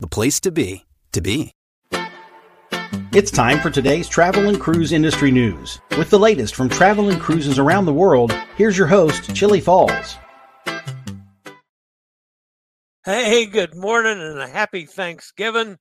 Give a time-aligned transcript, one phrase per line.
[0.00, 1.52] the place to be, to be.
[3.12, 5.78] It's time for today's travel and cruise industry news.
[5.98, 10.16] With the latest from travel and cruises around the world, here's your host, Chillie Falls.
[13.04, 15.76] Hey, good morning and a happy Thanksgiving,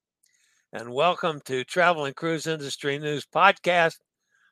[0.74, 3.96] and welcome to Travel and Cruise Industry News Podcast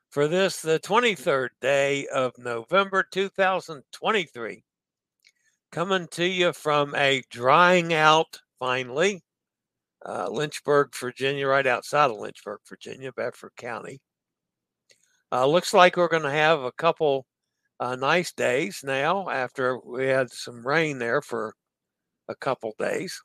[0.09, 4.63] for this, the 23rd day of November 2023.
[5.73, 9.23] Coming to you from a drying out, finally,
[10.07, 13.99] uh, Lynchburg, Virginia, right outside of Lynchburg, Virginia, Bedford County.
[15.31, 17.25] Uh, looks like we're going to have a couple
[17.79, 21.53] uh, nice days now after we had some rain there for
[22.29, 23.21] a couple days.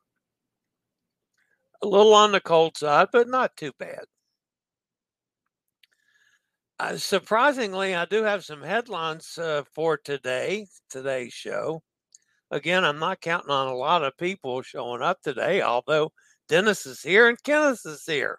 [1.82, 4.04] A little on the cold side, but not too bad.
[6.78, 11.80] Uh, surprisingly, I do have some headlines uh, for today, today's show.
[12.50, 16.12] Again, I'm not counting on a lot of people showing up today, although
[16.52, 18.38] Dennis is here and Kenneth is here.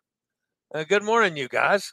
[0.71, 1.91] Uh, good morning, you guys.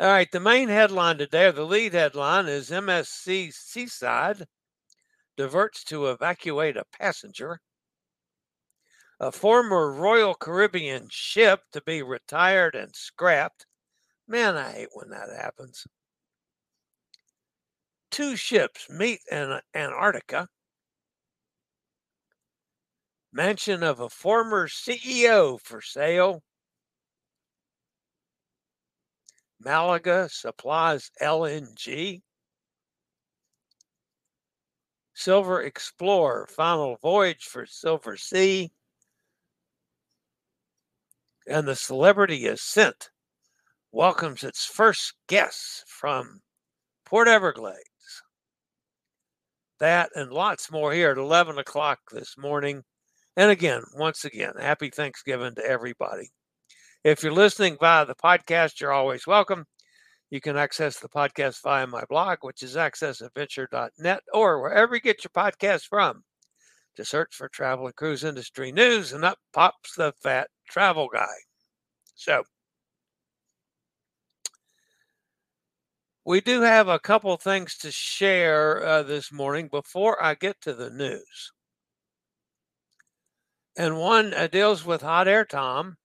[0.00, 4.46] All right, the main headline today, or the lead headline, is MSC Seaside
[5.36, 7.60] diverts to evacuate a passenger.
[9.20, 13.66] A former Royal Caribbean ship to be retired and scrapped.
[14.26, 15.86] Man, I hate when that happens.
[18.10, 20.48] Two ships meet in Antarctica.
[23.32, 26.42] Mansion of a former CEO for sale.
[29.60, 32.22] Malaga supplies LNG.
[35.14, 38.70] Silver Explorer, final voyage for Silversea.
[41.46, 43.10] And the Celebrity Ascent
[43.92, 46.40] welcomes its first guests from
[47.04, 48.22] Port Everglades.
[49.78, 52.82] That and lots more here at 11 o'clock this morning.
[53.40, 56.28] And again, once again, happy Thanksgiving to everybody.
[57.04, 59.64] If you're listening via the podcast, you're always welcome.
[60.28, 65.24] You can access the podcast via my blog, which is accessadventure.net, or wherever you get
[65.24, 66.22] your podcast from.
[66.96, 71.32] To search for travel and cruise industry news, and up pops the fat travel guy.
[72.16, 72.42] So,
[76.26, 80.74] we do have a couple things to share uh, this morning before I get to
[80.74, 81.52] the news.
[83.80, 85.96] And one uh, deals with Hot Air Tom.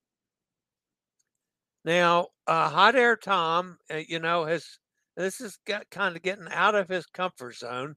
[1.84, 4.80] Now, uh, Hot Air Tom, uh, you know, has
[5.18, 7.96] this is got, kind of getting out of his comfort zone.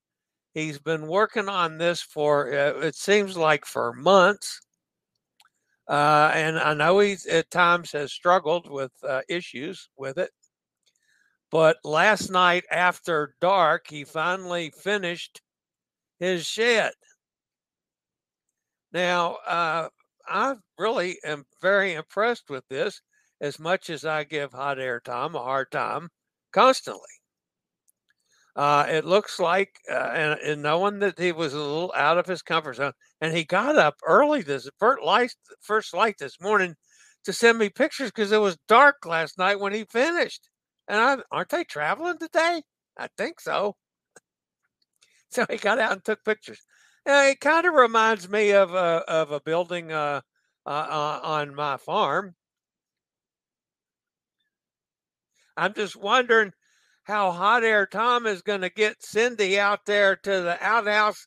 [0.52, 4.60] He's been working on this for uh, it seems like for months,
[5.88, 10.32] uh, and I know he at times has struggled with uh, issues with it.
[11.52, 15.40] But last night after dark, he finally finished
[16.18, 16.94] his shed.
[18.92, 19.88] Now, uh,
[20.26, 23.00] I really am very impressed with this
[23.40, 26.08] as much as I give Hot Air Tom a hard time
[26.52, 27.02] constantly.
[28.56, 32.26] Uh, it looks like, uh, and, and, knowing that he was a little out of
[32.26, 36.74] his comfort zone, and he got up early this first light, first light this morning
[37.24, 40.48] to send me pictures because it was dark last night when he finished.
[40.88, 42.62] And I, aren't they traveling today?
[42.98, 43.76] I think so.
[45.30, 46.62] So he got out and took pictures.
[47.08, 50.20] Uh, it kind of reminds me of a of a building uh,
[50.66, 52.34] uh, uh on my farm
[55.58, 56.52] I'm just wondering
[57.02, 61.26] how Hot Air Tom is going to get Cindy out there to the outhouse,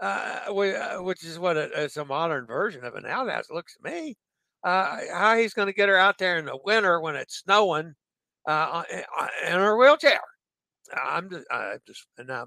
[0.00, 3.46] uh, uh which is what it's a modern version of an outhouse.
[3.50, 4.16] Looks to me.
[4.62, 7.94] Uh, how he's going to get her out there in the winter when it's snowing
[8.48, 10.20] uh, uh in her wheelchair.
[10.94, 12.46] I'm just, I'm just, and I'm,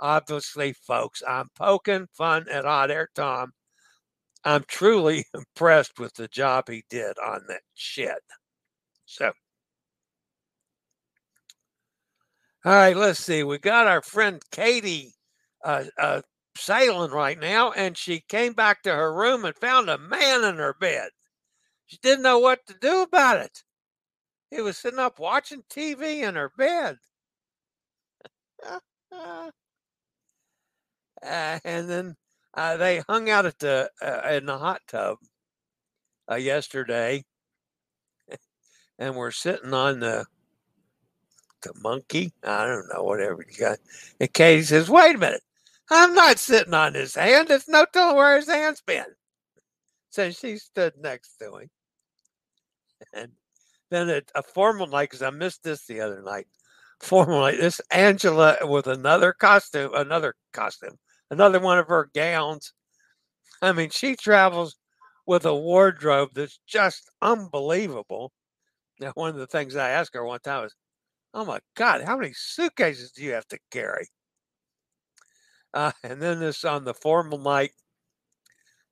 [0.00, 3.52] obviously, folks, I'm poking fun at Hot Air Tom.
[4.44, 8.18] I'm truly impressed with the job he did on that shed.
[9.06, 9.32] So,
[12.64, 13.42] all right, let's see.
[13.44, 15.14] We got our friend Katie
[15.64, 16.22] uh, uh,
[16.56, 20.56] sailing right now, and she came back to her room and found a man in
[20.56, 21.10] her bed.
[21.86, 23.62] She didn't know what to do about it.
[24.50, 26.98] He was sitting up watching TV in her bed.
[31.22, 32.16] uh, and then
[32.54, 35.18] uh, they hung out at the uh, in the hot tub
[36.30, 37.24] uh, yesterday,
[38.98, 40.24] and we're sitting on the
[41.62, 42.32] the monkey.
[42.44, 43.78] I don't know, whatever you got.
[44.20, 45.42] And Katie says, "Wait a minute,
[45.90, 47.50] I'm not sitting on his hand.
[47.50, 49.04] It's no telling where his hand's been."
[50.10, 51.70] So she stood next to him,
[53.12, 53.32] and
[53.90, 56.46] then a, a formal night because I missed this the other night.
[57.00, 57.60] Formal night.
[57.60, 60.96] This Angela with another costume, another costume,
[61.30, 62.72] another one of her gowns.
[63.62, 64.76] I mean, she travels
[65.26, 68.32] with a wardrobe that's just unbelievable.
[69.00, 70.74] Now, one of the things I asked her one time was,
[71.34, 74.08] "Oh my God, how many suitcases do you have to carry?"
[75.72, 77.70] Uh, and then this on the formal night.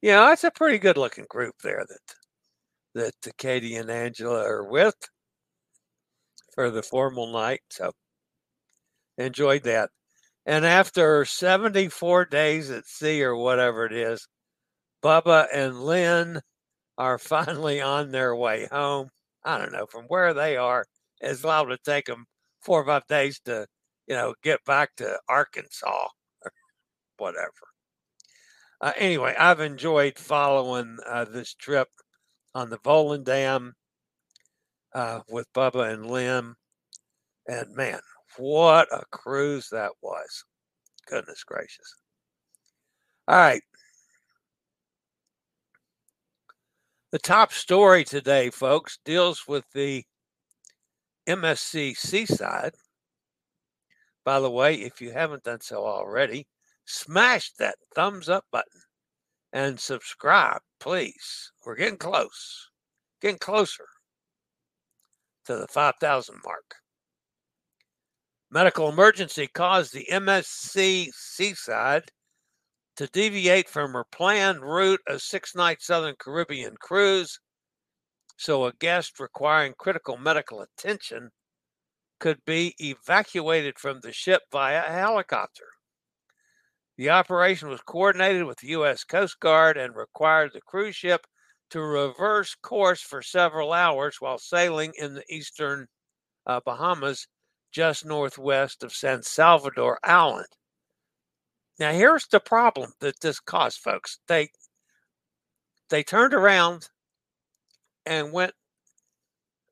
[0.00, 2.14] You know, it's a pretty good looking group there that
[3.24, 4.96] that Katie and Angela are with
[6.54, 7.62] for the formal night.
[7.70, 7.92] So
[9.18, 9.90] enjoyed that.
[10.46, 14.28] And after 74 days at sea or whatever it is,
[15.02, 16.40] Bubba and Lynn
[16.98, 19.08] are finally on their way home.
[19.44, 20.84] I don't know from where they are.
[21.20, 22.26] It's allowed to take them
[22.60, 23.66] four or five days to,
[24.06, 26.08] you know, get back to Arkansas
[26.42, 26.52] or
[27.18, 27.50] whatever.
[28.80, 31.88] Uh, anyway, I've enjoyed following uh, this trip
[32.54, 33.72] on the Volendam
[34.94, 36.54] uh, with Bubba and Lynn.
[37.46, 38.00] And man,
[38.38, 40.44] what a cruise that was.
[41.06, 41.94] Goodness gracious.
[43.28, 43.62] All right.
[47.10, 50.04] The top story today, folks, deals with the
[51.28, 52.74] MSC Seaside.
[54.24, 56.46] By the way, if you haven't done so already,
[56.86, 58.80] smash that thumbs up button
[59.52, 61.52] and subscribe, please.
[61.64, 62.68] We're getting close,
[63.22, 63.86] getting closer
[65.46, 66.74] to the 5,000 mark.
[68.54, 72.12] Medical emergency caused the MSC Seaside
[72.94, 77.40] to deviate from her planned route of six night Southern Caribbean cruise,
[78.36, 81.30] so a guest requiring critical medical attention
[82.20, 85.66] could be evacuated from the ship via a helicopter.
[86.96, 89.02] The operation was coordinated with the U.S.
[89.02, 91.26] Coast Guard and required the cruise ship
[91.70, 95.88] to reverse course for several hours while sailing in the eastern
[96.46, 97.26] uh, Bahamas,
[97.74, 100.46] just northwest of San Salvador Island.
[101.80, 104.20] Now, here's the problem that this caused, folks.
[104.28, 104.50] They
[105.90, 106.88] they turned around
[108.06, 108.52] and went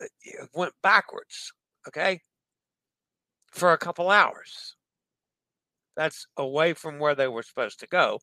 [0.01, 0.07] uh,
[0.53, 1.53] went backwards,
[1.87, 2.21] okay,
[3.53, 4.75] for a couple hours.
[5.97, 8.19] That's away from where they were supposed to go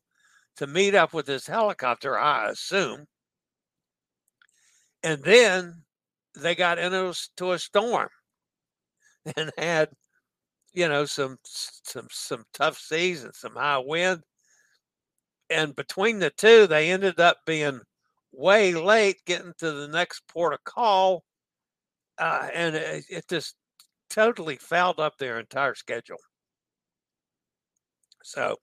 [0.56, 3.06] to meet up with this helicopter, I assume.
[5.02, 5.84] And then
[6.36, 8.08] they got into a storm
[9.36, 9.90] and had,
[10.74, 14.22] you know, some some some tough seas and some high wind.
[15.50, 17.82] And between the two, they ended up being
[18.32, 21.24] way late getting to the next port of call,
[22.18, 23.56] uh, and it, it just
[24.10, 26.20] totally fouled up their entire schedule.
[28.22, 28.58] So,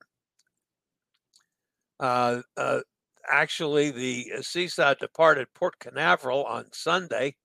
[2.00, 2.82] uh, uh,
[3.30, 7.36] actually, the uh, Seaside departed Port Canaveral on Sunday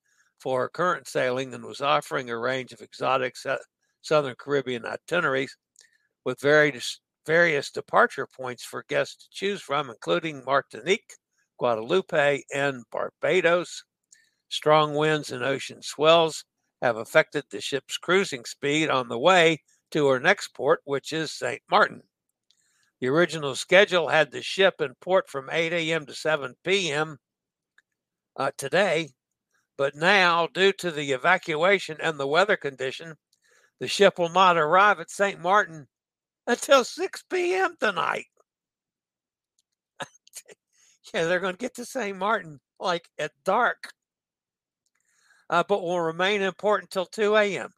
[0.42, 3.36] for current sailing and was offering a range of exotic
[4.02, 5.56] Southern Caribbean itineraries
[6.24, 11.14] with various various departure points for guests to choose from, including Martinique,
[11.60, 13.84] Guadeloupe, and Barbados.
[14.48, 16.44] Strong winds and ocean swells
[16.82, 21.30] have affected the ship's cruising speed on the way to her next port, which is
[21.30, 21.62] St.
[21.70, 22.02] Martin.
[23.00, 26.04] The original schedule had the ship in port from 8 a.m.
[26.06, 27.18] to 7 p.m.
[28.36, 29.10] Uh, today,
[29.82, 33.16] but now, due to the evacuation and the weather condition,
[33.80, 35.40] the ship will not arrive at St.
[35.40, 35.88] Martin
[36.46, 37.74] until 6 p.m.
[37.80, 38.26] tonight.
[41.12, 42.16] yeah, they're going to get to St.
[42.16, 43.92] Martin like at dark,
[45.50, 47.70] uh, but will remain in port until 2 a.m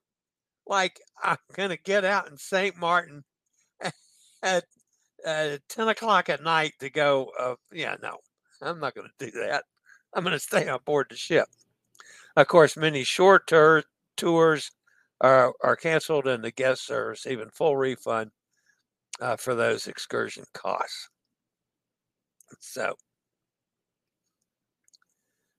[0.66, 2.76] like I'm gonna get out in St.
[2.76, 3.24] Martin
[4.42, 4.64] at
[5.26, 7.30] uh, 10 o'clock at night to go.
[7.38, 8.18] Uh, yeah, no,
[8.60, 9.64] I'm not going to do that.
[10.12, 11.46] I'm going to stay on board the ship.
[12.36, 13.84] Of course, many short tour,
[14.16, 14.70] tours
[15.20, 18.30] are, are canceled, and the guests are receiving full refund
[19.20, 21.08] uh, for those excursion costs.
[22.60, 22.96] So,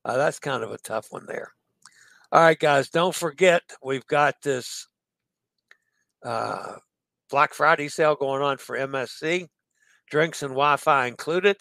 [0.06, 1.52] Uh, that's kind of a tough one there.
[2.32, 4.88] All right, guys, don't forget we've got this
[6.24, 6.76] uh,
[7.30, 9.48] Black Friday sale going on for MSC,
[10.10, 11.58] drinks and Wi Fi included,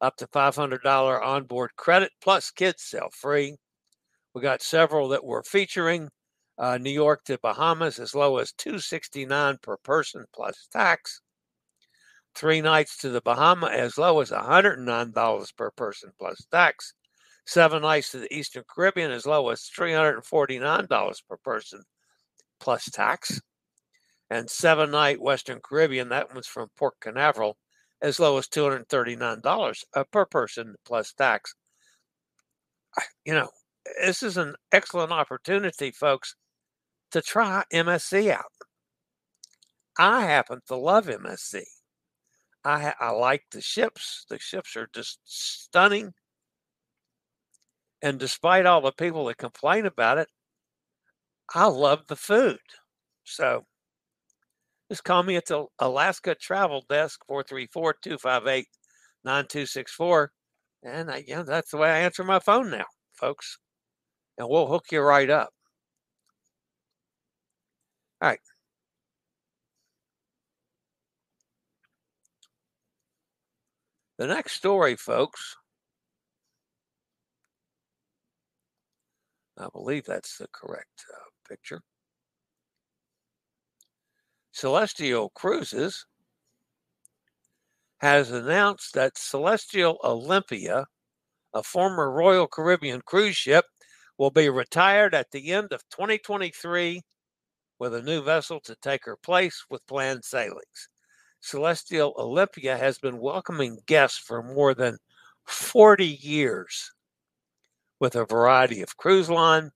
[0.00, 3.56] up to $500 onboard credit, plus kids sale free.
[4.36, 6.10] We got several that we're featuring.
[6.58, 11.22] Uh, New York to Bahamas as low as 269 per person plus tax.
[12.34, 16.92] Three nights to the Bahama as low as $109 per person plus tax.
[17.46, 21.80] Seven nights to the Eastern Caribbean as low as $349 per person
[22.60, 23.40] plus tax.
[24.28, 27.56] And seven night Western Caribbean, that one's from Port Canaveral,
[28.02, 31.54] as low as $239 uh, per person plus tax.
[33.24, 33.48] You know,
[34.04, 36.34] this is an excellent opportunity, folks,
[37.12, 38.44] to try MSC out.
[39.98, 41.62] I happen to love MSC.
[42.64, 44.26] I, I like the ships.
[44.28, 46.12] The ships are just stunning.
[48.02, 50.28] And despite all the people that complain about it,
[51.54, 52.58] I love the food.
[53.24, 53.64] So
[54.90, 58.66] just call me at the Alaska Travel Desk, 434 258
[59.24, 60.32] 9264.
[60.84, 63.58] And I, you know, that's the way I answer my phone now, folks.
[64.38, 65.50] And we'll hook you right up.
[68.20, 68.40] All right.
[74.18, 75.56] The next story, folks,
[79.58, 81.82] I believe that's the correct uh, picture.
[84.52, 86.06] Celestial Cruises
[87.98, 90.86] has announced that Celestial Olympia,
[91.54, 93.66] a former Royal Caribbean cruise ship,
[94.18, 97.02] will be retired at the end of 2023
[97.78, 100.88] with a new vessel to take her place with planned sailings.
[101.40, 104.96] Celestial Olympia has been welcoming guests for more than
[105.46, 106.90] 40 years
[108.00, 109.70] with a variety of cruise line,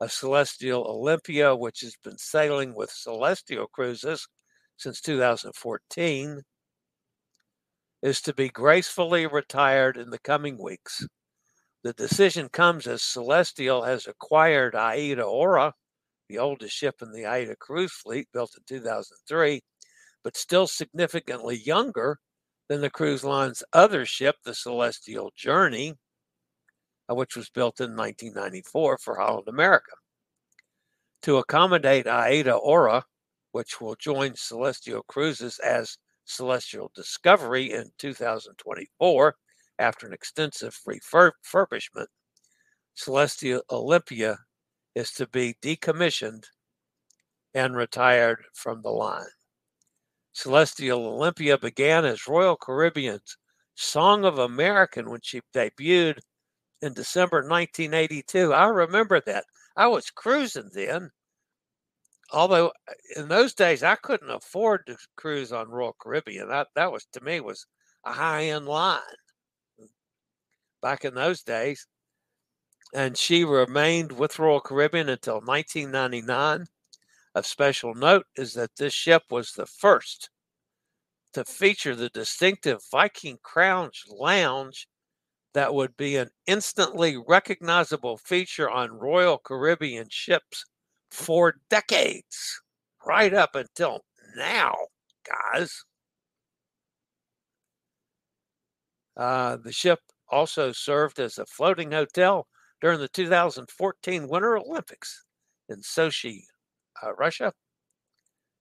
[0.00, 4.28] a Celestial Olympia, which has been sailing with Celestial Cruises
[4.76, 6.42] since 2014,
[8.02, 11.04] is to be gracefully retired in the coming weeks.
[11.88, 15.72] The decision comes as Celestial has acquired Aida Aura,
[16.28, 19.62] the oldest ship in the Aida cruise fleet, built in 2003,
[20.22, 22.18] but still significantly younger
[22.68, 25.94] than the cruise line's other ship, the Celestial Journey,
[27.10, 29.92] uh, which was built in 1994 for Holland America.
[31.22, 33.02] To accommodate Aida Aura,
[33.52, 39.34] which will join Celestial Cruises as Celestial Discovery in 2024
[39.78, 42.06] after an extensive refurbishment,
[42.94, 44.38] Celestial Olympia
[44.94, 46.44] is to be decommissioned
[47.54, 49.26] and retired from the line.
[50.32, 53.36] Celestial Olympia began as Royal Caribbean's
[53.74, 56.18] Song of American when she debuted
[56.82, 58.52] in December 1982.
[58.52, 59.44] I remember that.
[59.76, 61.10] I was cruising then.
[62.32, 66.48] Although uh, in those days I couldn't afford to cruise on Royal Caribbean.
[66.48, 67.66] That that was to me was
[68.04, 69.00] a high end line
[70.80, 71.86] back in those days.
[72.94, 76.66] And she remained with Royal Caribbean until 1999.
[77.34, 80.30] Of special note is that this ship was the first
[81.34, 84.88] to feature the distinctive Viking Crown Lounge
[85.54, 90.64] that would be an instantly recognizable feature on Royal Caribbean ships
[91.10, 92.60] for decades,
[93.06, 94.00] right up until
[94.36, 94.74] now,
[95.26, 95.84] guys.
[99.16, 99.98] Uh, the ship
[100.30, 102.46] also served as a floating hotel
[102.80, 105.24] during the 2014 Winter Olympics
[105.68, 106.42] in Sochi,
[107.02, 107.52] uh, Russia.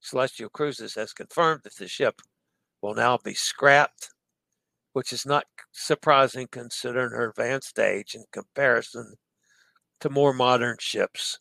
[0.02, 2.22] Celestial Cruises has confirmed that the ship
[2.82, 4.10] will now be scrapped
[4.98, 9.14] which is not surprising considering her advanced age in comparison
[10.00, 11.38] to more modern ships.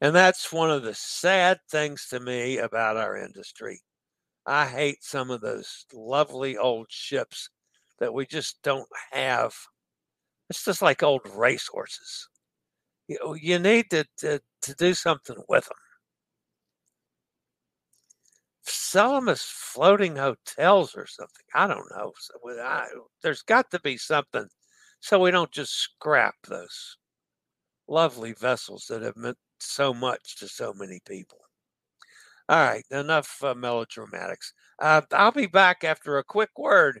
[0.00, 3.82] And that's one of the sad things to me about our industry.
[4.44, 7.50] I hate some of those lovely old ships
[7.98, 9.54] that we just don't have.
[10.50, 12.28] It's just like old racehorses.
[13.08, 15.76] You, you need to, to, to do something with them
[18.66, 21.44] sell them as floating hotels or something.
[21.54, 22.12] I don't know.
[22.18, 22.86] So I,
[23.22, 24.48] there's got to be something
[25.00, 26.96] so we don't just scrap those
[27.88, 31.38] lovely vessels that have meant so much to so many people.
[32.48, 34.52] All right, enough uh, melodramatics.
[34.78, 37.00] Uh, I'll be back after a quick word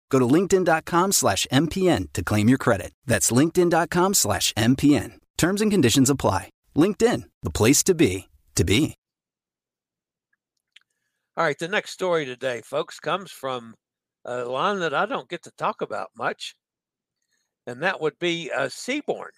[0.11, 2.91] Go to linkedin.com slash MPN to claim your credit.
[3.07, 5.13] That's linkedin.com slash MPN.
[5.37, 6.49] Terms and conditions apply.
[6.75, 8.95] LinkedIn, the place to be, to be.
[11.37, 13.73] All right, the next story today, folks, comes from
[14.25, 16.55] a line that I don't get to talk about much,
[17.65, 19.31] and that would be uh, Seabourn.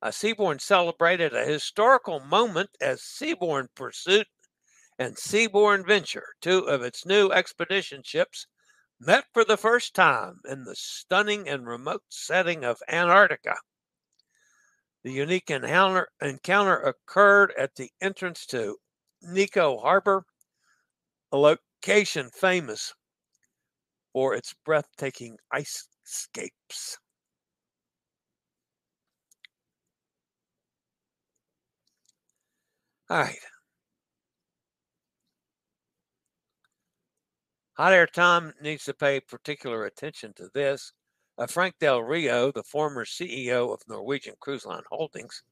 [0.00, 4.28] Uh, Seabourn celebrated a historical moment as Seabourn Pursuit
[5.00, 8.46] and Seabourn Venture, two of its new expedition ships,
[9.00, 13.56] met for the first time in the stunning and remote setting of Antarctica.
[15.02, 18.78] The unique encounter, encounter occurred at the entrance to
[19.24, 20.24] Neko Harbor,
[21.32, 22.92] a location famous
[24.12, 26.98] for its breathtaking ice scapes.
[33.10, 33.38] All right.
[37.78, 40.92] Hot Air Tom needs to pay particular attention to this.
[41.38, 45.44] Uh, Frank Del Rio, the former CEO of Norwegian Cruise Line Holdings,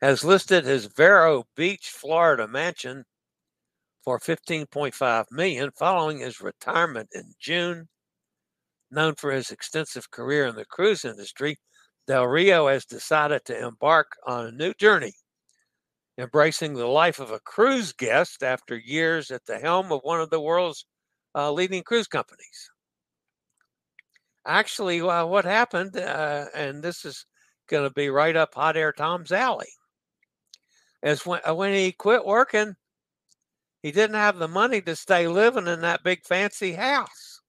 [0.00, 3.04] has listed his Vero Beach, Florida mansion
[4.04, 7.88] for 15.5 million following his retirement in June.
[8.92, 11.58] Known for his extensive career in the cruise industry,
[12.06, 15.14] Del Rio has decided to embark on a new journey,
[16.16, 20.30] embracing the life of a cruise guest after years at the helm of one of
[20.30, 20.86] the world's
[21.38, 22.70] uh, leading cruise companies.
[24.44, 27.26] Actually, uh, what happened, uh, and this is
[27.68, 29.68] going to be right up Hot Air Tom's alley,
[31.02, 32.74] is when, uh, when he quit working,
[33.82, 37.40] he didn't have the money to stay living in that big fancy house.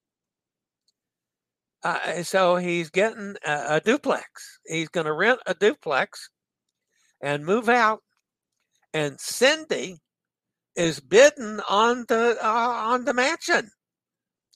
[1.82, 4.60] Uh, so he's getting a, a duplex.
[4.68, 6.30] He's going to rent a duplex
[7.22, 8.02] and move out.
[8.94, 9.98] And Cindy
[10.76, 13.70] is bidding on the uh, on the mansion.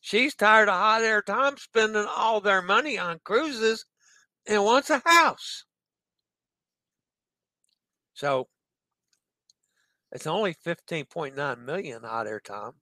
[0.06, 3.86] She's tired of hot air Tom spending all their money on cruises
[4.46, 5.64] and wants a house.
[8.14, 8.50] So
[10.12, 12.74] it's only 15.9 million hot air Tom.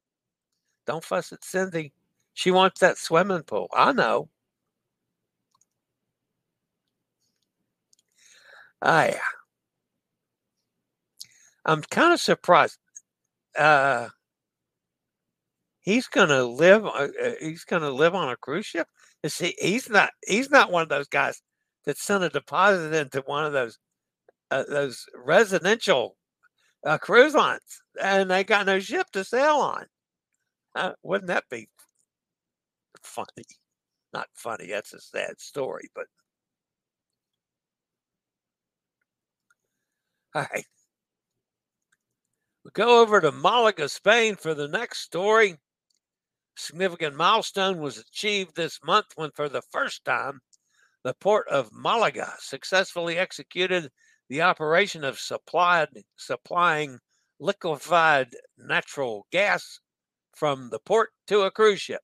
[0.88, 1.94] Don't fuss at Cindy.
[2.34, 3.68] She wants that swimming pool.
[3.72, 4.30] I know.
[8.82, 9.20] Ah, yeah.
[11.66, 12.80] I'm kind of surprised
[13.56, 14.10] uh,
[15.82, 16.86] he's going to live.
[16.86, 18.88] Uh, uh, he's going to live on a cruise ship.
[19.28, 20.12] See, he's not.
[20.28, 21.42] He's not one of those guys
[21.86, 23.78] that sent a deposit into one of those
[24.52, 26.18] uh, those residential
[26.86, 29.86] uh, cruise lines, and they got no ship to sail on.
[30.76, 31.68] Uh, wouldn't that be
[33.04, 33.46] funny?
[34.14, 34.68] Not funny.
[34.68, 36.06] That's a sad story, but
[40.36, 40.66] all right.
[42.64, 45.58] We go over to Malaga, Spain for the next story.
[46.56, 50.42] Significant milestone was achieved this month when, for the first time,
[51.04, 53.90] the port of Malaga successfully executed
[54.30, 57.00] the operation of supplied, supplying
[57.40, 59.80] liquefied natural gas
[60.36, 62.02] from the port to a cruise ship.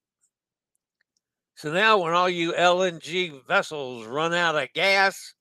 [1.55, 5.33] So now, when all you LNG vessels run out of gas,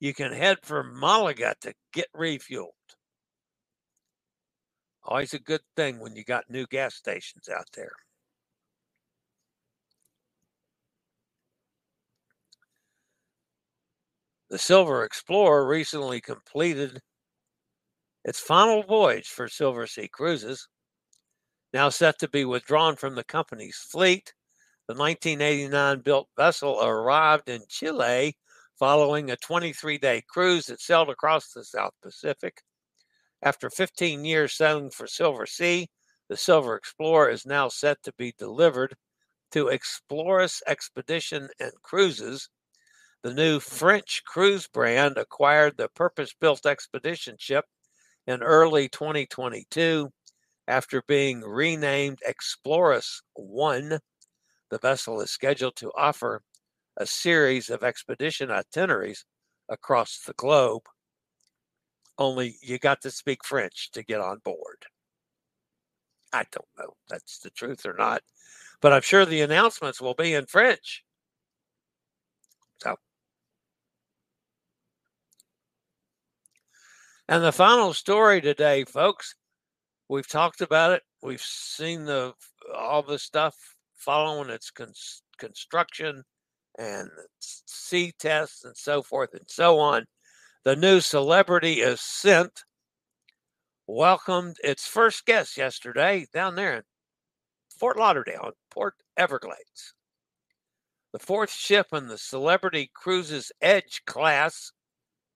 [0.00, 2.70] you can head for Malaga to get refueled.
[5.04, 7.92] Always a good thing when you got new gas stations out there.
[14.50, 17.00] The Silver Explorer recently completed
[18.24, 20.68] its final voyage for Silversea Cruises.
[21.72, 24.34] Now set to be withdrawn from the company's fleet,
[24.88, 28.36] the 1989 built vessel arrived in Chile
[28.78, 32.62] following a 23 day cruise that sailed across the South Pacific
[33.42, 35.86] after 15 years sailing for Silversea,
[36.28, 38.96] the Silver Explorer is now set to be delivered
[39.52, 42.50] to Exploris Expedition and Cruises.
[43.22, 47.66] The new French cruise brand acquired the purpose built expedition ship
[48.26, 50.10] in early 2022
[50.66, 53.98] after being renamed Exploris One.
[54.70, 56.42] The vessel is scheduled to offer
[56.96, 59.26] a series of expedition itineraries
[59.68, 60.82] across the globe.
[62.16, 64.86] Only you got to speak French to get on board.
[66.32, 68.22] I don't know that's the truth or not,
[68.80, 71.04] but I'm sure the announcements will be in French.
[72.82, 72.96] So,
[77.30, 79.36] and the final story today, folks,
[80.08, 81.02] we've talked about it.
[81.22, 82.34] We've seen the
[82.74, 83.54] all the stuff
[83.94, 84.92] following its con-
[85.38, 86.24] construction
[86.76, 90.06] and sea tests and so forth and so on.
[90.64, 92.64] The new celebrity ascent
[93.86, 96.82] welcomed its first guest yesterday down there in
[97.78, 99.94] Fort Lauderdale, Port Everglades.
[101.12, 104.72] The fourth ship in the Celebrity Cruises Edge class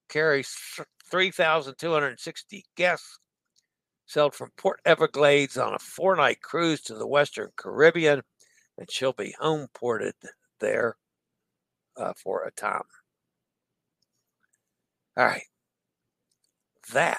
[0.08, 0.56] carries
[1.10, 3.18] 3,260 guests,
[4.06, 8.22] sailed from Port Everglades on a four night cruise to the Western Caribbean,
[8.78, 10.14] and she'll be home ported
[10.60, 10.96] there
[11.96, 12.82] uh, for a time.
[15.16, 15.46] All right.
[16.92, 17.18] That,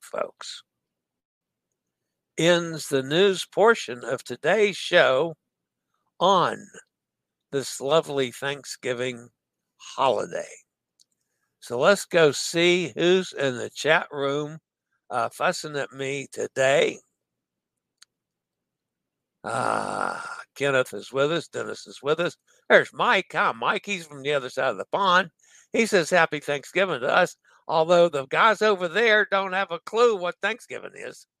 [0.00, 0.62] folks,
[2.38, 5.34] ends the news portion of today's show
[6.20, 6.66] on
[7.52, 9.28] this lovely Thanksgiving
[9.76, 10.48] holiday.
[11.68, 14.56] So let's go see who's in the chat room
[15.10, 16.98] uh, fussing at me today.
[19.44, 21.46] Ah, Kenneth is with us.
[21.48, 22.38] Dennis is with us.
[22.70, 23.26] There's Mike.
[23.34, 23.84] Hi, Mike.
[23.84, 25.28] He's from the other side of the pond.
[25.74, 30.16] He says Happy Thanksgiving to us, although the guys over there don't have a clue
[30.16, 31.26] what Thanksgiving is.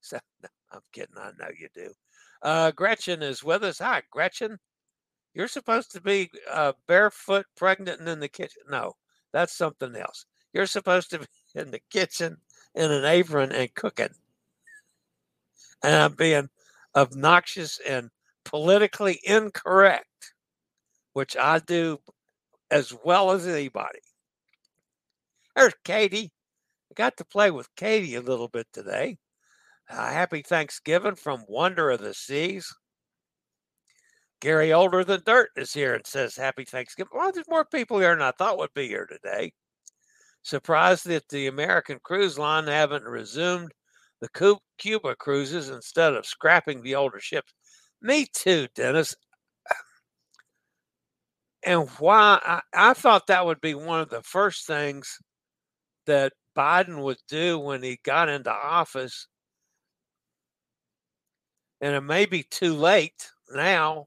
[0.00, 1.18] So, no, I'm kidding.
[1.18, 1.92] I know you do.
[2.40, 3.78] Uh, Gretchen is with us.
[3.80, 4.56] Hi, Gretchen.
[5.34, 8.62] You're supposed to be uh, barefoot, pregnant, and in the kitchen.
[8.68, 8.94] No,
[9.32, 10.26] that's something else.
[10.52, 12.36] You're supposed to be in the kitchen
[12.74, 14.14] in an apron and cooking.
[15.82, 16.48] And I'm being
[16.94, 18.10] obnoxious and
[18.44, 20.34] politically incorrect,
[21.12, 21.98] which I do
[22.70, 24.00] as well as anybody.
[25.56, 26.32] There's Katie.
[26.90, 29.18] I got to play with Katie a little bit today.
[29.88, 32.72] Uh, happy Thanksgiving from Wonder of the Seas.
[34.40, 37.10] Gary Older Than Dirt is here and says Happy Thanksgiving.
[37.14, 39.52] Well, there's more people here than I thought would be here today.
[40.42, 43.72] Surprised that the American Cruise Line haven't resumed
[44.20, 47.52] the Cuba cruises instead of scrapping the older ships.
[48.02, 49.14] Me too, Dennis.
[51.62, 55.18] And why I, I thought that would be one of the first things
[56.06, 59.26] that Biden would do when he got into office.
[61.82, 64.06] And it may be too late now,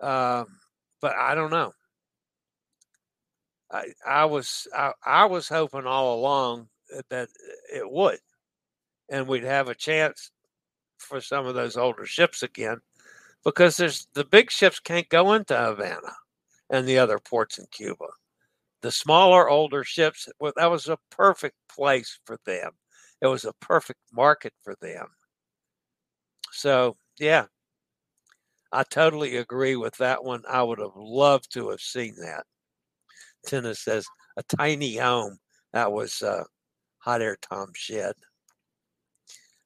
[0.00, 0.46] um,
[1.00, 1.72] but I don't know.
[3.70, 6.68] I, I was I, I was hoping all along
[7.10, 7.28] that
[7.72, 8.18] it would
[9.10, 10.30] and we'd have a chance
[10.98, 12.78] for some of those older ships again
[13.44, 16.14] because there's the big ships can't go into Havana
[16.70, 18.06] and the other ports in Cuba.
[18.82, 22.72] The smaller, older ships, well, that was a perfect place for them.
[23.20, 25.06] It was a perfect market for them.
[26.52, 27.46] So, yeah,
[28.72, 30.42] I totally agree with that one.
[30.48, 32.44] I would have loved to have seen that.
[33.46, 35.38] Tina says, a tiny home.
[35.72, 36.44] That was uh,
[36.98, 38.14] Hot Air Tom Shed.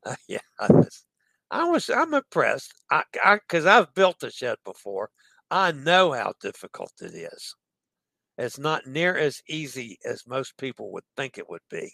[0.04, 1.04] Uh, yeah, I was,
[1.52, 2.74] I was, I'm impressed.
[2.90, 3.04] I,
[3.36, 5.10] because I've built a shed before.
[5.48, 7.54] I know how difficult it is.
[8.36, 11.92] It's not near as easy as most people would think it would be.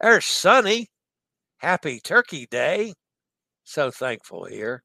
[0.00, 0.90] There's Sunny.
[1.56, 2.92] Happy Turkey Day.
[3.64, 4.82] So thankful here.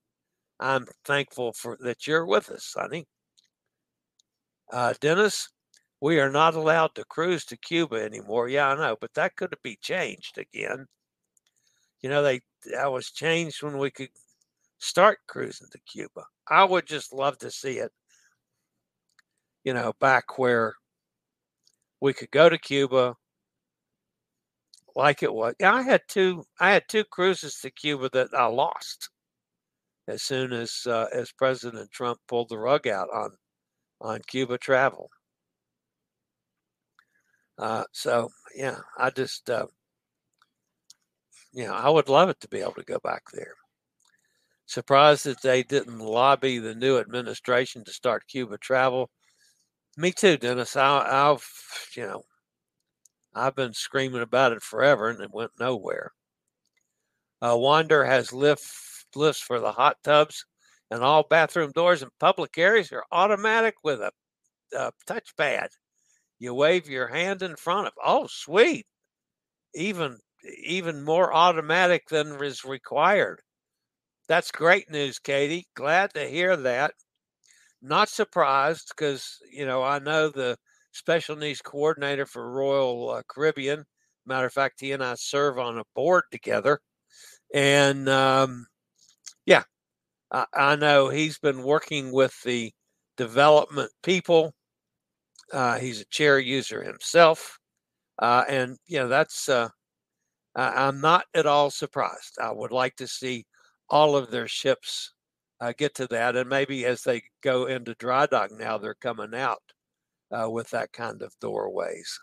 [0.60, 3.06] I'm thankful for that you're with us, Sonny.
[4.72, 5.50] Uh, Dennis,
[6.02, 8.50] we are not allowed to cruise to Cuba anymore.
[8.50, 10.88] Yeah, I know, but that could be changed again
[12.02, 12.42] you know, they
[12.72, 14.10] that was changed when we could
[14.80, 16.26] start cruising to Cuba.
[16.48, 17.92] I would just love to see it,
[19.64, 20.76] you know, back where
[22.02, 23.16] we could go to Cuba
[24.96, 25.56] like it was.
[25.64, 29.10] I had two I had two cruises to Cuba that I lost
[30.08, 33.32] as soon as uh, as President Trump pulled the rug out on
[34.02, 35.10] on Cuba travel.
[37.58, 39.66] Uh, so yeah, I just uh,
[41.54, 43.56] you know, I would love it to be able to go back there.
[44.68, 49.10] Surprised that they didn't lobby the new administration to start Cuba travel.
[49.98, 50.76] Me too, Dennis.
[50.76, 51.44] I, have
[51.96, 52.24] you know,
[53.34, 56.12] I've been screaming about it forever, and it went nowhere.
[57.42, 58.66] Uh, Wander has lift
[59.16, 60.46] lifts for the hot tubs,
[60.92, 64.12] and all bathroom doors in public areas are automatic with a,
[64.76, 65.68] a touchpad.
[66.40, 67.94] You wave your hand in front of.
[68.04, 68.86] Oh, sweet!
[69.74, 70.18] Even
[70.64, 73.42] even more automatic than is required.
[74.28, 75.68] That's great news, Katie.
[75.76, 76.94] Glad to hear that.
[77.82, 80.58] Not surprised because, you know, I know the
[80.92, 83.86] special needs coordinator for Royal uh, Caribbean.
[84.26, 86.80] Matter of fact, he and I serve on a board together.
[87.54, 88.68] And um,
[89.48, 89.64] yeah,
[90.32, 92.72] I, I, know he's been working with the
[93.16, 94.54] development people.
[95.52, 97.58] Uh, he's a chair user himself.
[98.20, 99.70] Uh, and, you know, that's, uh,
[100.56, 102.38] I, am not at all surprised.
[102.42, 103.46] I would like to see
[103.90, 105.14] all of their ships
[105.62, 106.36] uh, get to that.
[106.36, 109.62] And maybe as they go into dry dock now, they're coming out
[110.32, 112.20] uh, with that kind of doorways.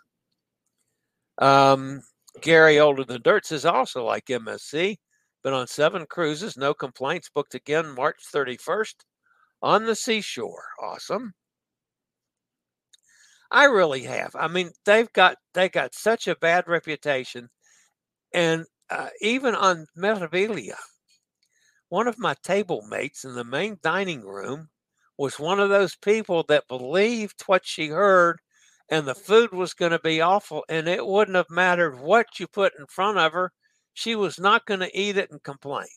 [1.39, 2.01] Um,
[2.41, 4.97] Gary Older Than Dirt says also like MSC,
[5.45, 8.95] been on seven cruises, no complaints, booked again March 31st
[9.61, 10.63] on the seashore.
[10.81, 11.33] Awesome.
[13.51, 14.35] I really have.
[14.35, 17.49] I mean, they've got they got such a bad reputation,
[18.33, 20.77] and uh, even on Meraviglia,
[21.89, 24.69] one of my table mates in the main dining room
[25.15, 28.39] was one of those people that believed what she heard
[28.89, 32.47] and the food was going to be awful and it wouldn't have mattered what you
[32.47, 33.51] put in front of her
[33.95, 35.87] she was not going to eat it and complain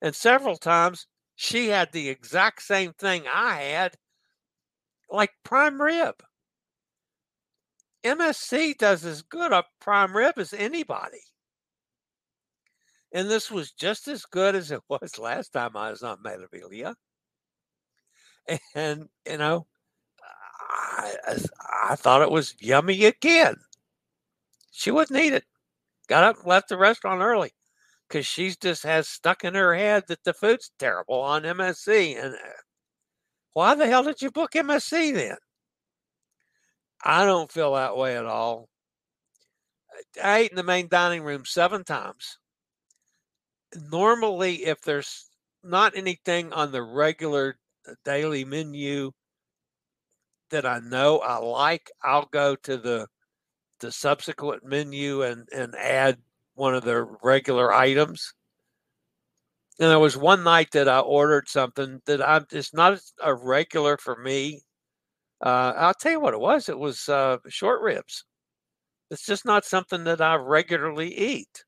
[0.00, 3.94] and several times she had the exact same thing i had
[5.10, 6.14] like prime rib
[8.04, 11.20] msc does as good a prime rib as anybody
[13.12, 16.94] and this was just as good as it was last time i was on Meraviglia
[18.74, 19.66] and you know,
[20.70, 21.14] I,
[21.90, 23.56] I thought it was yummy again.
[24.70, 25.44] She wouldn't eat it.
[26.10, 27.52] Got up and left the restaurant early
[28.08, 32.20] because she's just has stuck in her head that the food's terrible on MSC.
[32.20, 32.38] And uh,
[33.52, 35.36] why the hell did you book MSC then?
[37.04, 38.68] I don't feel that way at all.
[40.20, 42.38] I ate in the main dining room seven times.
[43.92, 45.30] Normally, if there's
[45.62, 47.56] not anything on the regular
[48.04, 49.12] daily menu
[50.50, 53.06] that I know I like, I'll go to the
[53.80, 56.18] the subsequent menu and and add
[56.54, 58.34] one of the regular items.
[59.78, 63.96] And there was one night that I ordered something that I'm it's not a regular
[63.96, 64.62] for me.
[65.42, 66.68] Uh, I'll tell you what it was.
[66.68, 68.24] It was uh, short ribs.
[69.10, 71.64] It's just not something that I regularly eat.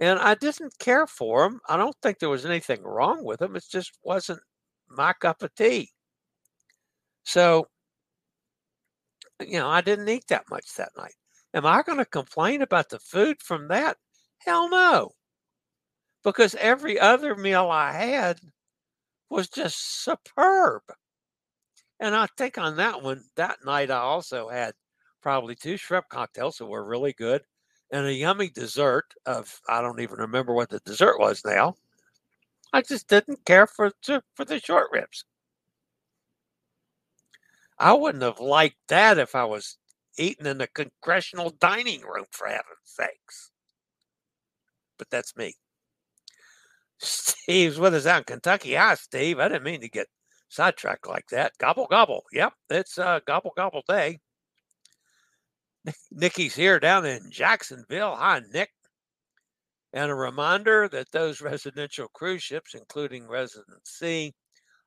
[0.00, 1.60] And I didn't care for them.
[1.68, 3.56] I don't think there was anything wrong with them.
[3.56, 4.40] It just wasn't
[4.88, 5.90] my cup of tea.
[7.24, 7.68] So,
[9.40, 11.14] you know, I didn't eat that much that night.
[11.54, 13.96] Am I going to complain about the food from that?
[14.38, 15.12] Hell no.
[16.22, 18.40] Because every other meal I had
[19.30, 20.82] was just superb.
[22.00, 24.74] And I think on that one, that night, I also had
[25.22, 27.42] probably two shrimp cocktails that were really good
[27.90, 31.76] and a yummy dessert of, I don't even remember what the dessert was now.
[32.72, 33.92] I just didn't care for
[34.34, 35.24] for the short ribs.
[37.78, 39.76] I wouldn't have liked that if I was
[40.18, 43.50] eating in the congressional dining room, for heaven's sakes.
[44.98, 45.54] But that's me.
[46.98, 48.74] Steve's with us out in Kentucky.
[48.74, 49.38] Hi, Steve.
[49.40, 50.06] I didn't mean to get
[50.48, 51.52] sidetracked like that.
[51.58, 52.24] Gobble, gobble.
[52.32, 54.18] Yep, it's uh, gobble, gobble day.
[56.12, 58.14] Nikki's here down in Jacksonville.
[58.14, 58.70] Hi, Nick.
[59.92, 64.32] And a reminder that those residential cruise ships, including ResidenSea,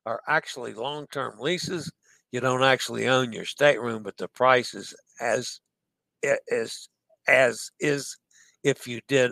[0.06, 1.91] are actually long term leases.
[2.31, 5.59] You don't actually own your stateroom, but the price is as
[6.23, 6.89] is
[7.27, 8.17] as is
[8.63, 9.31] if you did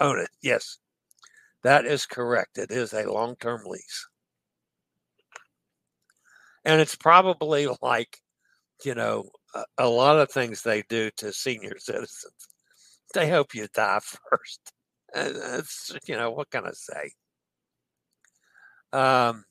[0.00, 0.30] own it.
[0.42, 0.78] Yes,
[1.62, 2.58] that is correct.
[2.58, 4.08] It is a long term lease.
[6.64, 8.18] And it's probably like,
[8.84, 12.48] you know, a, a lot of things they do to senior citizens.
[13.14, 14.00] They hope you die
[14.30, 14.72] first.
[15.14, 17.12] It's, you know, what can I say?
[18.92, 19.44] Um,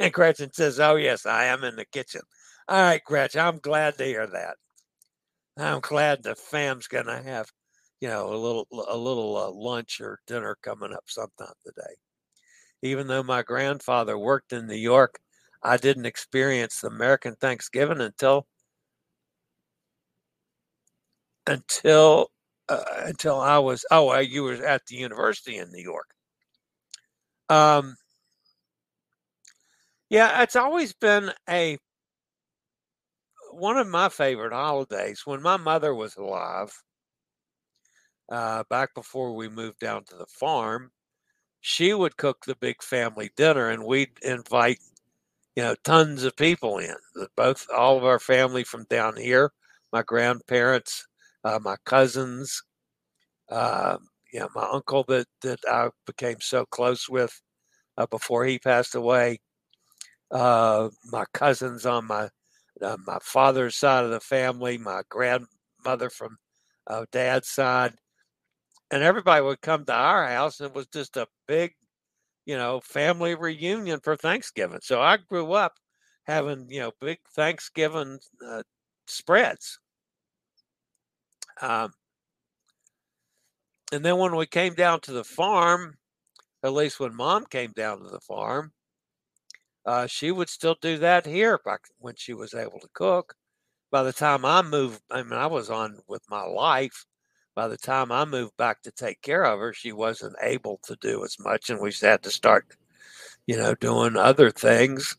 [0.00, 2.22] and Gretchen says, Oh, yes, I am in the kitchen.
[2.68, 4.56] All right, Gretchen, I'm glad to hear that.
[5.56, 7.48] I'm glad the fam's going to have,
[8.00, 11.94] you know, a little, a little uh, lunch or dinner coming up sometime today.
[12.82, 15.18] Even though my grandfather worked in New York,
[15.62, 18.46] I didn't experience American Thanksgiving until
[21.46, 22.30] until
[22.68, 26.08] uh, until I was oh you were at the university in New York.
[27.48, 27.96] Um,
[30.10, 31.78] yeah, it's always been a
[33.52, 35.22] one of my favorite holidays.
[35.26, 36.72] When my mother was alive,
[38.30, 40.90] uh, back before we moved down to the farm,
[41.60, 44.80] she would cook the big family dinner, and we'd invite
[45.56, 46.94] you know tons of people in.
[47.36, 49.52] Both all of our family from down here,
[49.92, 51.06] my grandparents,
[51.44, 52.62] uh, my cousins,
[53.50, 53.98] uh,
[54.32, 57.40] you know, my uncle that that I became so close with
[57.98, 59.40] uh, before he passed away,
[60.30, 62.28] uh, my cousins on my
[62.82, 66.38] uh, my father's side of the family, my grandmother from
[66.86, 67.94] uh, dad's side,
[68.90, 71.72] and everybody would come to our house, and it was just a big,
[72.46, 74.80] you know, family reunion for Thanksgiving.
[74.82, 75.74] So I grew up
[76.24, 78.62] having, you know, big Thanksgiving uh,
[79.06, 79.78] spreads.
[81.60, 81.92] Um,
[83.92, 85.96] and then when we came down to the farm,
[86.62, 88.72] at least when mom came down to the farm,
[89.86, 93.34] uh, she would still do that here back when she was able to cook.
[93.90, 97.04] By the time I moved, I mean, I was on with my life.
[97.54, 100.96] By the time I moved back to take care of her, she wasn't able to
[101.00, 102.76] do as much, and we had to start,
[103.46, 105.16] you know, doing other things.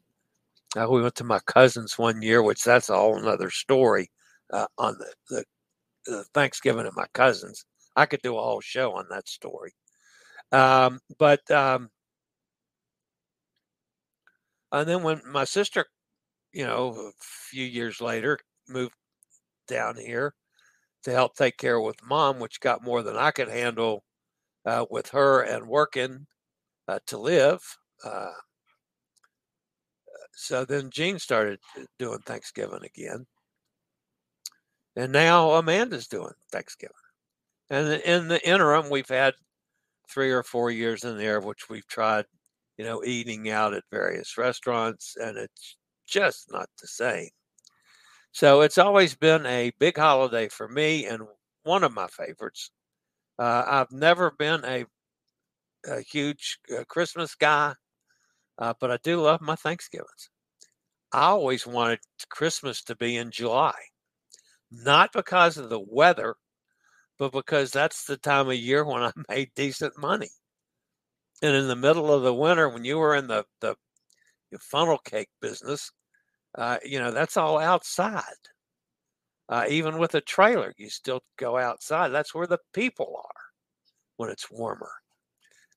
[0.80, 4.10] Uh, we went to my cousin's one year, which that's a whole another story
[4.54, 5.45] uh, on the, the,
[6.06, 7.65] the Thanksgiving at my cousin's.
[7.97, 9.74] I could do a whole show on that story.
[10.54, 11.89] Um, but um,
[14.72, 15.86] and then when my sister,
[16.52, 18.96] you know, a few years later moved
[19.68, 20.34] down here
[21.04, 24.04] to help take care with mom, which got more than I could handle
[24.66, 26.28] uh, with her and working
[26.88, 27.62] uh, to live.
[28.04, 28.32] Uh,
[30.34, 31.60] so then Jean started
[32.00, 33.26] doing Thanksgiving again.
[34.96, 36.96] And now Amanda's doing Thanksgiving.
[37.70, 39.34] And in the interim, we've had
[40.10, 42.26] three or four years in there, which we've tried,
[42.78, 47.30] you know, eating out at various restaurants, and it's just not the same.
[48.34, 51.24] So it's always been a big holiday for me and
[51.64, 52.72] one of my favorites.
[53.40, 54.86] Uh, I've never been a,
[55.88, 57.74] a huge uh, Christmas guy,
[58.60, 60.30] uh, but I do love my Thanksgivings.
[61.14, 63.76] I always wanted Christmas to be in July,
[64.72, 66.36] not because of the weather,
[67.20, 70.30] but because that's the time of year when I made decent money.
[71.42, 73.76] And in the middle of the winter, when you were in the the
[74.60, 75.92] funnel cake business,
[76.56, 78.24] uh, you know that's all outside.
[79.50, 82.10] Uh, even with a trailer, you still go outside.
[82.10, 83.42] That's where the people are
[84.18, 84.92] when it's warmer.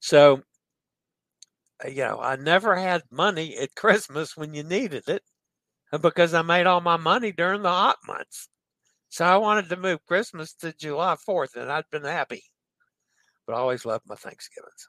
[0.00, 0.42] So,
[1.84, 5.22] uh, you know, I never had money at Christmas when you needed it
[6.02, 8.48] because I made all my money during the hot months.
[9.10, 12.44] So I wanted to move Christmas to July 4th, and I'd been happy.
[13.46, 14.88] But I always loved my Thanksgivings.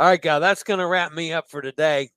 [0.00, 2.08] All right, guys, that's going to wrap me up for today.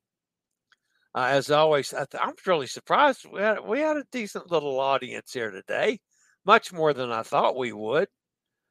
[1.13, 3.25] Uh, as always, I am really surprised.
[3.29, 5.99] We had, we had a decent little audience here today,
[6.45, 8.07] much more than I thought we would.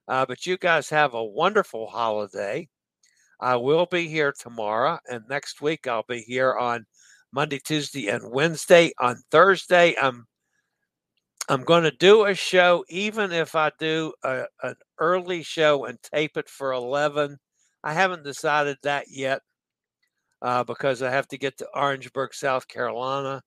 [0.09, 2.71] Uh, but you guys have a wonderful holiday.
[3.39, 6.87] I will be here tomorrow, and next week I'll be here on
[7.35, 8.93] Monday, Tuesday, and Wednesday.
[8.99, 10.25] On Thursday, I'm
[11.51, 16.03] I'm going to do a show, even if I do a, an early show and
[16.03, 17.37] tape it for 11.
[17.85, 19.43] I haven't decided that yet
[20.41, 23.43] uh, because I have to get to Orangeburg, South Carolina.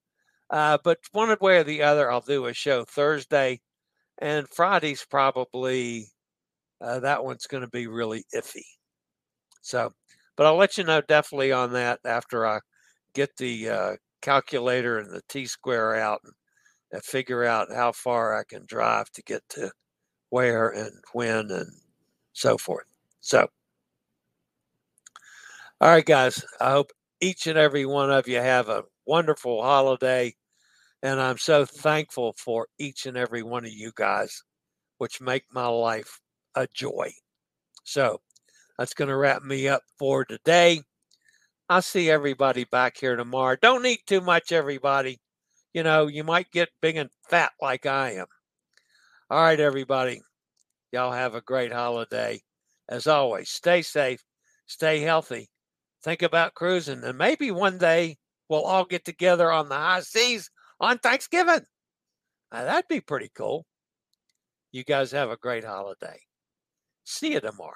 [0.50, 3.60] Uh, but one way or the other, I'll do a show Thursday.
[4.18, 6.06] And Friday's probably,
[6.80, 8.64] uh, that one's going to be really iffy.
[9.62, 9.92] So,
[10.36, 12.60] but I'll let you know definitely on that after I
[13.14, 16.32] get the uh, calculator and the T square out and
[16.92, 19.70] and figure out how far I can drive to get to
[20.30, 21.70] where and when and
[22.32, 22.86] so forth.
[23.20, 23.48] So,
[25.80, 30.34] all right, guys, I hope each and every one of you have a wonderful holiday.
[31.02, 34.42] And I'm so thankful for each and every one of you guys,
[34.98, 36.20] which make my life
[36.54, 37.12] a joy.
[37.84, 38.20] So
[38.78, 40.80] that's going to wrap me up for today.
[41.68, 43.56] I'll see everybody back here tomorrow.
[43.60, 45.20] Don't eat too much, everybody
[45.76, 48.24] you know, you might get big and fat like I am.
[49.28, 50.22] All right, everybody.
[50.90, 52.40] Y'all have a great holiday.
[52.88, 54.24] As always, stay safe,
[54.64, 55.50] stay healthy,
[56.06, 58.16] think about cruising, and maybe one day
[58.48, 61.66] we'll all get together on the high seas on Thanksgiving.
[62.52, 63.66] Now, that'd be pretty cool.
[64.72, 66.20] You guys have a great holiday.
[67.04, 67.74] See you tomorrow.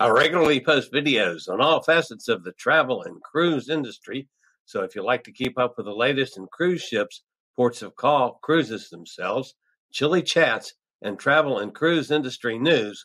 [0.00, 4.28] I regularly post videos on all facets of the travel and cruise industry
[4.66, 7.22] so if you like to keep up with the latest in cruise ships,
[7.54, 9.54] ports of call, cruises themselves,
[9.92, 13.04] Chillie chats, and travel and cruise industry news,